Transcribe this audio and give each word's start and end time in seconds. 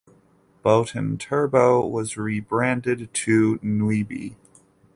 BotonTurbo 0.65 1.87
was 1.87 2.17
re-branded 2.17 3.13
to 3.13 3.59
Niubie. 3.59 4.33